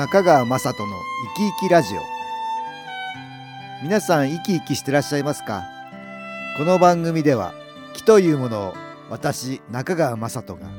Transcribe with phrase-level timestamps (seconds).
[0.00, 0.96] 中川雅人の
[1.36, 2.00] 生き生きラジオ。
[3.82, 5.64] 皆さん生き生きしてらっしゃいますか？
[6.56, 7.52] この番組では
[7.92, 8.74] 気というものを
[9.10, 10.70] 私中川雅人が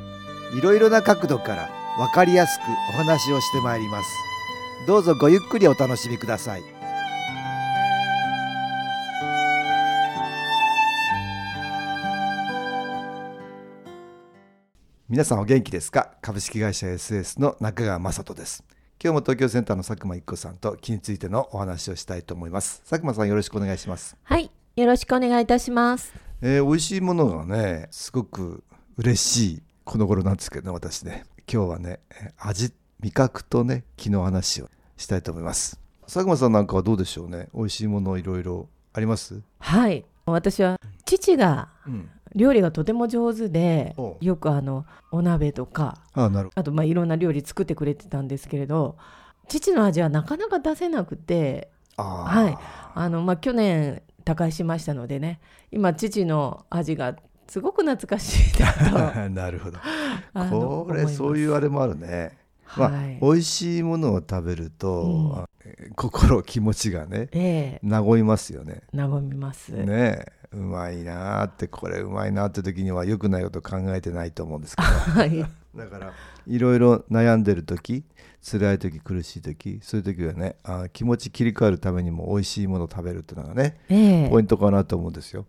[0.58, 4.10] いろいろな角度から分かりやすくお話をしてまいります。
[4.88, 6.64] どうぞごゆっくりお楽しみください。
[15.08, 16.10] 皆さんお元気ですか？
[16.24, 18.64] 株式会社 SS の中川雅人です。
[19.04, 22.82] 今日も東京センターの佐久間一子さんと気についてのお話をしたいと思います。
[22.88, 24.16] 佐久間さんよろしくお願いします。
[24.22, 26.14] はい、よろしくお願いいたします。
[26.44, 28.64] えー、美味しいものがねすごく
[28.98, 31.24] 嬉しいこの頃なんですけどね私ね。
[31.52, 35.80] 今日はねえー味味覚とね気の話をしたいと思います。
[36.04, 37.48] 佐久間さんなんかはどうでしょうね。
[37.56, 39.42] 美味しいものいろいろあります？
[39.58, 46.50] はい、私は父がうん料理がとても上手でお、よくあのお鍋とか、あなる。
[46.56, 48.98] あとまあいろんな料理作ってくれてたんですけれど、
[49.48, 52.58] 父の味はなかなか出せなくて、あはい、
[52.96, 55.40] あのまあ去年他界しましたのでね、
[55.72, 57.16] 今父の味が
[57.48, 59.30] すごく懐かしいなと。
[59.30, 59.80] なるほど。
[60.86, 62.38] これそういうあれもあるね。
[62.78, 63.20] まあ、はい。
[63.22, 65.46] 美味しいものを食べると、うん。
[65.96, 67.88] 心気持ちがねええ。
[67.88, 68.82] 和みますよね。
[68.94, 69.74] 和みます。
[69.74, 74.88] ねえうまいなーってこれうまいなーって時には良くないこと考えてないと思うんですけど。
[74.88, 75.46] はい、
[75.76, 76.14] だから
[76.48, 78.04] いろいろ悩んでる時
[78.42, 84.30] 辛い時苦しい時そういう時はねあ気持ち切り替えるためにも美味しいものを食べるっていうのがねええ。
[84.30, 85.46] ポイントかなと思うんですよ。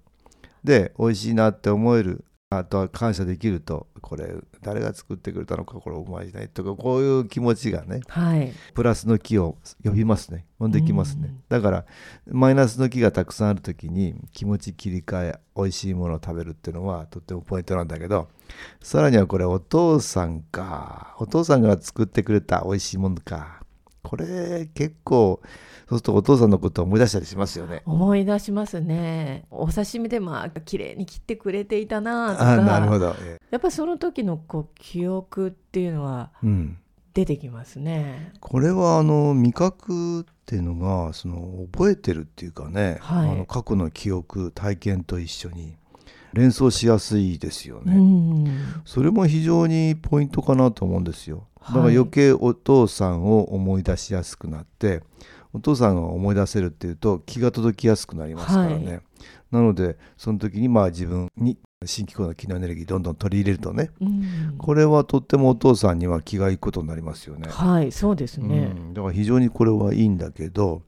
[0.62, 2.25] で美味しいなって思える
[2.58, 10.47] あとは感謝できるとこれ誰が作ってくれたのかこれうまいねとかこういう気持ちがねはい、プラスの気を呼びますね。
[10.59, 11.42] 呼んできますね、うん。
[11.48, 11.84] だから
[12.27, 18.28] マイナスの気がたくさんある時に気持ち切り替え美味しいものを食べるっていうのはとってもポイントなんだけど
[18.81, 23.61] さらにはこれお父さんかお父さんが作ってくれた美味しいものか
[24.03, 25.41] これ結構
[25.89, 27.82] そうするとお父さんのことを思い出したりしますよね。
[27.87, 29.44] 思い出しますね。
[29.50, 32.53] お刺身でもあ綺麗に切ってくれていたなとか。
[32.53, 36.78] あなるほど、えやっぱその時のこう記憶っていうのはえうん。
[37.15, 38.32] 出てきますね。
[38.41, 43.31] これはあの味覚っていうのがその覚えてるっていうかね、はい。
[43.31, 45.76] あの過去の記憶体験と一緒に
[46.34, 48.47] 連想しやすいですようね、ん。
[48.84, 51.47] それも非常にポイントかなと思うんですよ。
[51.60, 55.03] だからはい余計お父さんを思い出しやすくなって
[55.53, 59.00] お父さんが思い出せるっていうと気が届きやすくなりますからね、は
[59.53, 64.54] なのでその時にまあ自分に新機構の気のエネルギーどんどん取り入れるとねうん。
[64.59, 67.49] これはとってもお父さんには気がいくことになりますよね。
[67.50, 70.82] はいそうですね、うん、だから非常にこれはいいんだけど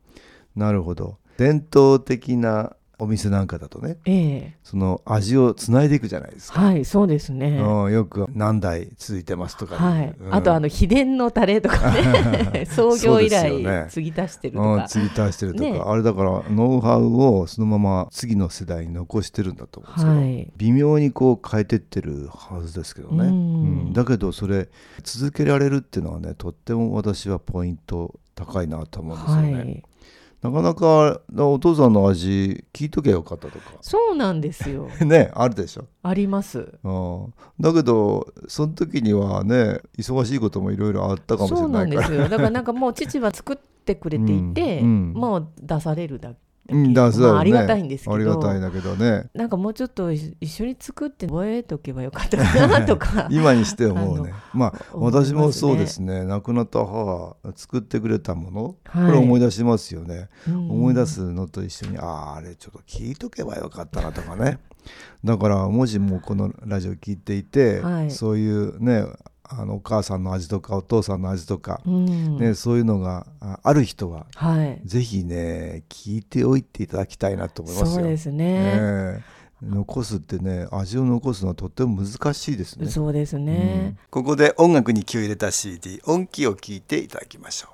[0.57, 1.19] なるほど。
[1.37, 3.99] 伝統的なお店なんかだとね。
[4.05, 4.57] ええ。
[4.63, 10.35] その味をつないでいくじゃないですか、はいそうですね、うん、よく何代続いてますとかね、はい、うん。
[10.35, 12.67] あとあの秘伝のタレとかね。
[12.71, 15.83] 創業以来継ぎ足してるとか、うん継ぎ足してるとか、ね。
[15.85, 20.53] あれだからノウハウをそのまま次の世代に残してるんだと思うんですけど、はい。
[20.57, 23.31] 微妙にこう変えてってるはずですけどね、うん。
[23.31, 23.31] う
[23.91, 23.93] ん。
[23.93, 24.69] だけどそれ
[25.03, 29.53] 続けられるっていうのはねとっても私はポイント高いなと思うんですよね。
[29.55, 29.83] はい
[30.45, 33.73] なかなかお父さんの味聞いときゃよかったとか。
[33.81, 34.89] そうなんですよ。
[35.01, 36.75] ねあるでしょ、あります。
[36.85, 42.09] うん、だけどその時にはね忙しいこともいろいろあったかもしそうなれなんいから。
[42.11, 42.29] ですよ。
[42.29, 44.87] だからなんかもう父は作ってくれていて、うん。
[44.87, 45.13] うん。
[45.15, 46.37] もう出されるだけ、
[46.69, 47.19] うんだね。
[47.19, 48.17] まあ、ありがたいんですけど。
[48.17, 49.29] ありがたいんだけどね。
[49.35, 53.29] なんかもうちょっと一一緒に作って覚えとけばよかったかなとか。
[53.31, 54.33] 今にして思うね。
[54.55, 54.79] まあね。
[54.95, 56.25] 私もそうですね。
[56.25, 59.07] 亡くなった母が作ってくれたもの、はい。
[59.07, 60.71] これ思い出しますよね、うん。
[60.71, 64.59] 思い出すのと一緒にあああれちょっと聞いとけばよかったなとかね。
[65.23, 68.11] だからもしもこのラジオ聞いていて、はい。
[68.11, 69.07] そういうね
[69.47, 77.95] あのお母さんの味とかお父さんの味とか、うんね、そういうのがあある人ははいぜひね聞いておいていただきたいなと思いますよ。
[77.97, 79.25] そうですねね
[79.63, 82.89] 残すってね味を残すのはとっても難しいですね。
[82.89, 87.74] そうですうんね、ここで音楽に気を入れた CD 音気を聞いていただきましょう。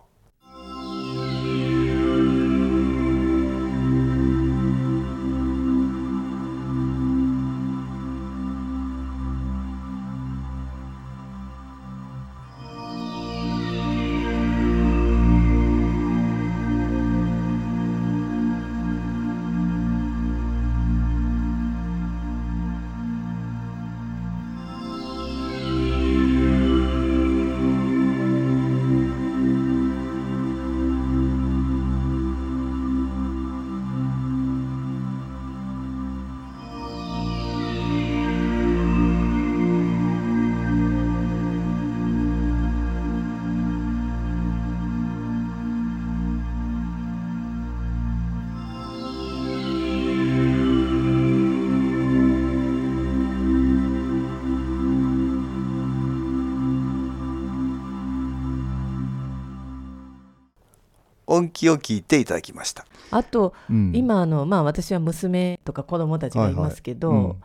[61.31, 62.85] 音気を聞いていただきました。
[63.11, 63.93] あと、うん。
[63.95, 67.27] 今あのまあ私は娘とか子供たちがいますけど、はいはい。
[67.27, 67.37] うん。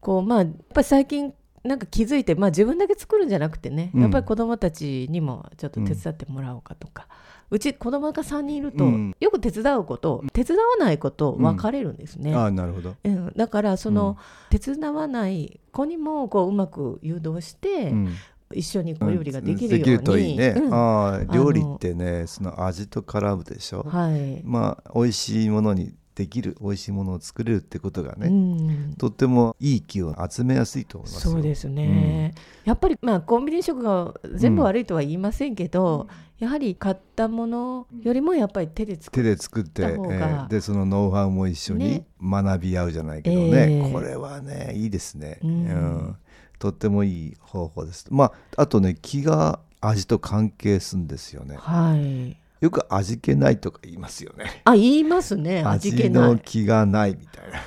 [0.00, 1.34] こうまあやっぱり最近
[1.64, 4.02] なんか気づいて、まあ、自分だけ作るんじゃなくてね、うん。
[4.02, 7.08] やっぱり子供たちにもちょっと手伝ってもらおうかとか、
[7.50, 9.16] うち子供が3人いると、うん。
[9.20, 12.34] よく手伝うこと手伝わないこと分かれるんですね。
[12.34, 12.94] ああなるほど。
[13.04, 14.16] うん、だからその、
[14.50, 18.14] 手伝わない子にもこううまく誘導して、うん
[18.52, 20.54] 一緒にお料理ができるように、できるといいね。
[20.56, 20.74] うん。
[20.74, 23.84] ああ料理ってねその味と絡むでしょ？
[23.88, 28.94] はい、まあ美味しいものにできる美味しいものを作れるってことがね、うん。
[28.94, 31.32] とってもいい気を集めやすいと思いますよ。
[31.32, 32.34] そうですね、
[32.64, 36.08] やっぱりまあコンビニ食が全部悪いとは言いませんけど、
[36.40, 42.06] やはり買ったものよりもやっぱり手で作手るで作って、えーでそのノウハウも一緒にね。
[42.20, 43.84] 学び合うじゃないけどね。
[43.84, 46.16] ええこれはねいいですね、うん
[46.58, 48.06] とってもいい方法です。
[48.10, 51.56] まああとね気が味と関係するんですよね。
[51.58, 52.36] はい。
[52.60, 54.62] よく味気ないとか言いますよね。
[54.64, 55.62] あ言いますね。
[55.66, 56.30] 味気味ない。
[56.30, 57.58] の気がないみたいな。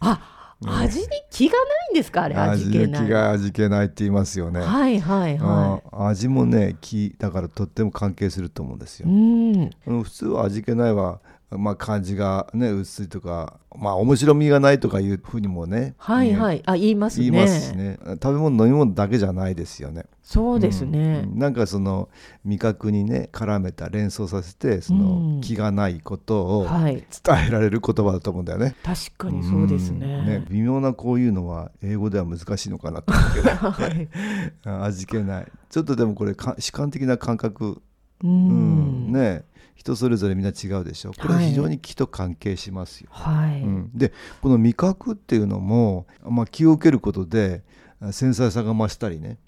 [0.00, 0.46] あ、
[0.80, 1.60] 味に気がな
[1.90, 2.22] いんですか？
[2.22, 3.04] あれ味気ない。
[3.04, 6.06] 気が味気ないって言いますよね、はいはいはうん。
[6.08, 9.08] 味もね気だからとっても関係すると思うんですよ。
[9.08, 9.14] い、う
[9.58, 9.70] ん。
[9.86, 16.62] あの普通は味気ないは、まあ、感じがね薄いとかまあ面白みがないとかいうふうにもねはいはい。
[16.66, 17.30] あ言いますね。
[17.30, 17.98] 言いますしね。
[18.22, 20.04] 食べ物飲み物だけじゃないですよね。
[20.22, 21.38] そうですね、うん。
[21.38, 22.10] なんかその
[22.44, 25.36] 味覚にね絡めた連想させてそうん。
[25.36, 26.96] の気がないことをはい。
[27.24, 28.74] 伝えられる言葉だと思うんだよね。
[28.84, 29.98] 確かにそうですん。
[30.00, 34.08] ね,、微妙なこういうのは英語では難しいのかなと思うけど はい。
[34.68, 35.46] あ味気ない。
[35.70, 37.80] ちょっとでもこれか主観的な感覚、
[38.22, 39.12] ううんん。
[39.12, 39.44] ね
[39.78, 41.12] 人それぞれみんな違うでしょ。
[41.12, 43.10] これは非常に気と関係しますよ。
[43.12, 47.62] はい、うん、でこの味覚っていうのも、まあ、気を受けることで
[48.00, 49.38] あ繊細さが増したりね。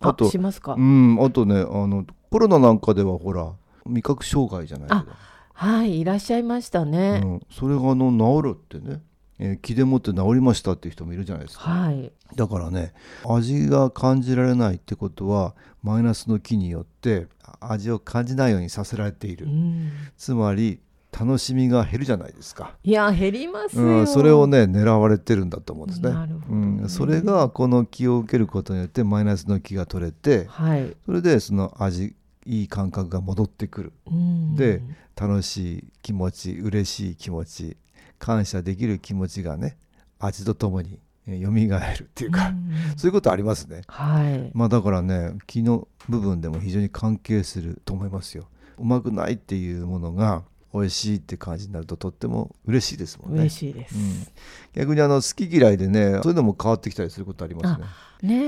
[0.00, 3.52] ああとしますか、うん、あとねあのコロナなんかではほら
[3.86, 5.16] 味覚障害じゃないけど、
[5.54, 9.00] はいいらっしゃいましたうね、ん、それがあの治るってね、
[9.40, 11.64] えー気でもって治りましたっていう人もいるじゃないですか。
[11.64, 12.12] はい。
[12.36, 12.92] だからね
[13.26, 19.90] 味が感じられないってことはマイナスの気によってあ味を感じないようにさせられている、うん。
[20.16, 20.78] つまり
[21.10, 26.10] 楽しみが減るじゃないですか、いや減りますよ、うん、それをね狙われてるんだと思うんですね。
[26.10, 32.14] なるほどうねん、それがこの気を受けることによってマイナスの気が取れてはい、それでその味
[32.46, 33.92] いい感覚が戻ってくる。
[34.06, 34.56] うん。
[34.56, 34.82] で
[35.16, 37.76] 楽しい気持ち嬉しい気持ち
[38.18, 39.76] 感謝できる気持ちがね
[40.18, 43.82] 味とともにえー蘇るっていうか、うんそういうことありますね。
[43.86, 48.48] はいまあだからね気の部分でも非常に関係すると思いますよ。
[48.78, 50.42] うまくないっていうものが
[50.72, 53.40] 美味しいって感じになるととっても嬉しいですもんね。
[53.40, 54.26] 嬉しいです、うん、
[54.72, 57.86] 逆にあの好き嫌いでねそういうのも変わってきたりすることありますね。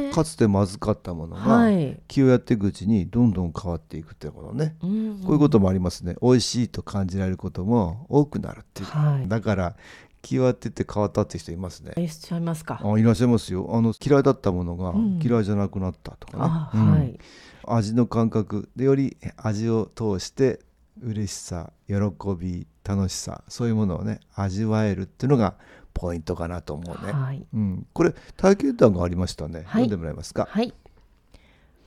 [0.07, 4.77] ねかつてまずかったものが、はい、気をやっていくうちにどんどん変わっていくっていうことね。
[4.83, 6.15] うんこういうこともありますね。
[6.23, 8.87] 美味しいと感じられることも多くなるっていう。
[8.89, 9.77] はいだから
[10.21, 11.93] 気をやってて変わったって人いますね。
[11.97, 12.81] いらっしゃいますか？
[12.81, 13.69] あいらっしゃいますよ。
[13.73, 16.45] あの嫌いだったものがうん嫌いじゃなくなったとかね。
[16.47, 17.19] あ、うんはい
[17.65, 20.61] 味の感覚でより味を通して
[21.03, 21.95] 嬉しさ喜
[22.39, 25.55] び楽しさそういうものをね味わえるっていうのが
[25.95, 27.13] ポイントかなと思うね。
[27.13, 29.65] はいうん、これ体験談がありましたね。
[29.67, 30.49] はい読んでもらえますか？
[30.51, 30.73] はい。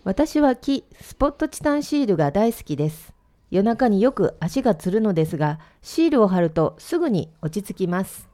[0.04, 3.12] 私は木、スポットチタンシールが大好きです。
[3.50, 8.30] 夜中によく足がつるのですが、シールを貼るとすぐに落ち着きます。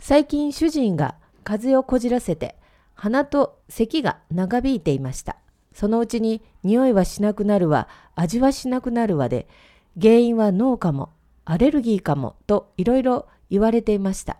[0.00, 2.56] 最近主人が風邪をこじらせて、
[2.94, 5.36] 鼻と咳が長引いていました。
[5.72, 7.86] そのうちに匂いはしなくなるわ、
[8.16, 9.46] 味はしなくなるわで、
[10.00, 11.10] 原因は脳かも、
[11.44, 14.38] アレルギーかもといろいろ言われていました。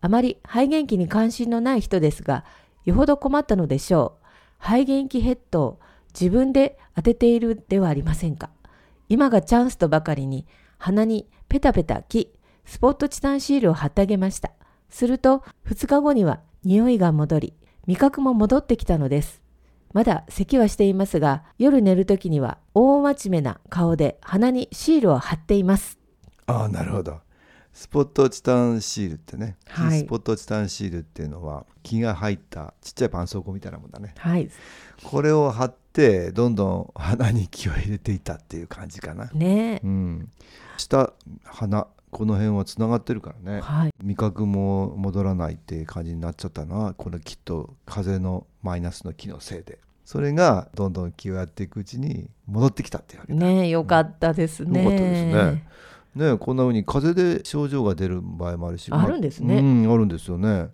[0.00, 2.44] あまり肺元気に関心のない人ですが、
[2.84, 4.26] よほど困ったのでしょう。
[4.58, 5.80] 肺元気ヘッドを
[6.18, 8.50] 自分で当てているではありませんか。
[9.08, 10.46] 今がチャンスとばかりに
[10.78, 12.32] 鼻にペタペタ木、
[12.64, 14.52] スポットチタンシールを貼ってあげました。
[14.90, 17.54] すると2日後には匂いが戻り、
[17.86, 19.42] 味覚も戻ってきたのです。
[19.92, 25.98] まだ咳はしていますが、夜寝るときには大真面目な顔で鼻にシールを貼っています。
[26.46, 27.20] ああなるほど。
[27.72, 34.14] スポットチタンシールってね、はいスポットチタンシールっていうのは気が入ったちっちゃい絆創膏みたいなもんだね。
[34.18, 34.50] はい。
[35.04, 39.30] これを貼ってどんどん鼻に気を入れていたっていう感じかな。
[39.32, 40.28] ねうん、
[40.76, 41.12] 下
[41.44, 43.94] 鼻この辺はつながってるからねはい。
[44.02, 54.82] 味覚も戻らないっていう感じになっちゃったのはこれきっと風のマイナスの気のせいでそれがどんどん気をやっていくうちに戻ってきたっていうわけだねよかったですね。
[54.82, 55.68] よかったですね
[56.18, 58.90] ねこんな風に風邪で症状が出る場合もあるし。
[58.90, 59.54] あるんですね。
[59.54, 60.68] まあうんあるんですよね。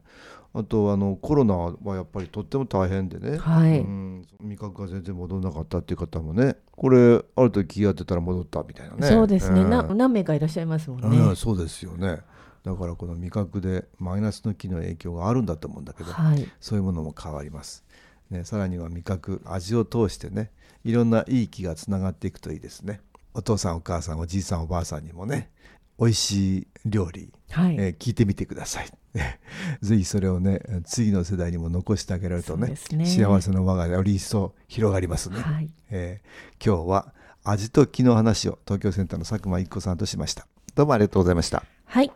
[0.57, 3.81] あとあのコロナはやっぱりとっても大変でね、はい。
[3.81, 6.57] うん、味覚が全然戻らなかったっていう方もね。
[6.73, 9.09] これある時気が当てたら戻ったみたいなね。
[9.09, 11.09] そうですね、んな何名かいらっしゃいますもんね。
[11.09, 12.21] うん、そうですよね。
[12.65, 17.85] だからこの味覚でマイナスの気の影響があるんだと思うんだけど、はい、そういうものも変わります、
[18.31, 20.51] ね、さらには味覚味を通してね
[20.83, 23.03] いろんないい気がつながっていくといいですね
[23.35, 25.51] お父さんお母さんおじいさんおばあさんにもね
[25.99, 28.89] 美味しい料理、はい、えー聞いてみてください。
[29.81, 33.07] ぜひそれをね次の世代にも残してあげられるとねね。
[33.07, 37.15] 幸せの輪がより一層広がりますね、はい、えー今日は
[37.45, 40.47] 味と気の話を東京センターの佐久間一子さんとしました。
[40.75, 41.65] どうもありがとうございました。
[41.85, 42.11] はい、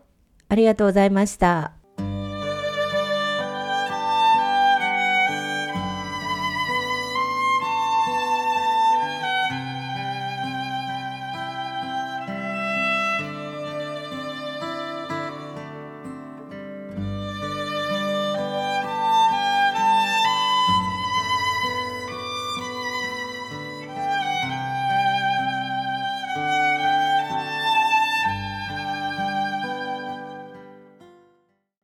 [0.48, 1.77] ありがとうございました。